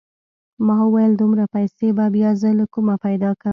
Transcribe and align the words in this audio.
ما 0.65 0.75
وويل 0.85 1.11
دومره 1.21 1.43
پيسې 1.55 1.87
به 1.97 2.05
بيا 2.15 2.31
زه 2.41 2.49
له 2.59 2.65
کومه 2.73 2.95
پيدا 3.05 3.31
کم. 3.41 3.49